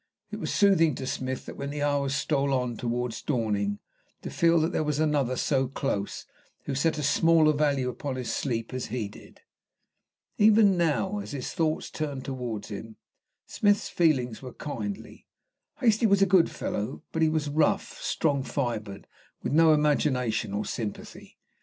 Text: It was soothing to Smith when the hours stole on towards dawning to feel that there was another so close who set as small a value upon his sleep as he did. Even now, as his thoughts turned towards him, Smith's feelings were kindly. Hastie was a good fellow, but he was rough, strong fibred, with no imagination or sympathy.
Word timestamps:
It 0.31 0.39
was 0.39 0.51
soothing 0.51 0.95
to 0.95 1.05
Smith 1.05 1.47
when 1.47 1.69
the 1.69 1.83
hours 1.83 2.15
stole 2.15 2.55
on 2.55 2.75
towards 2.75 3.21
dawning 3.21 3.77
to 4.23 4.31
feel 4.31 4.59
that 4.61 4.71
there 4.71 4.83
was 4.83 4.99
another 4.99 5.35
so 5.35 5.67
close 5.67 6.25
who 6.63 6.73
set 6.73 6.97
as 6.97 7.07
small 7.07 7.47
a 7.47 7.53
value 7.53 7.87
upon 7.87 8.15
his 8.15 8.33
sleep 8.33 8.73
as 8.73 8.87
he 8.87 9.07
did. 9.07 9.41
Even 10.39 10.75
now, 10.75 11.19
as 11.19 11.33
his 11.33 11.53
thoughts 11.53 11.91
turned 11.91 12.25
towards 12.25 12.69
him, 12.69 12.95
Smith's 13.45 13.89
feelings 13.89 14.41
were 14.41 14.53
kindly. 14.53 15.27
Hastie 15.77 16.07
was 16.07 16.23
a 16.23 16.25
good 16.25 16.49
fellow, 16.49 17.03
but 17.11 17.21
he 17.21 17.29
was 17.29 17.47
rough, 17.47 18.01
strong 18.01 18.41
fibred, 18.41 19.05
with 19.43 19.53
no 19.53 19.71
imagination 19.71 20.51
or 20.51 20.65
sympathy. 20.65 21.37